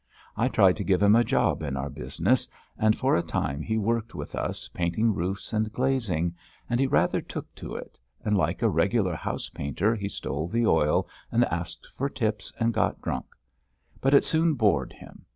[0.35, 3.77] I tried to give him a job in our business, and for a time he
[3.77, 6.33] worked with us painting roofs and glazing,
[6.67, 10.65] and he rather took to it, and, like a regular house painter, he stole the
[10.65, 13.27] oil, and asked for tips, and got drunk.
[13.99, 15.23] But it soon bored him.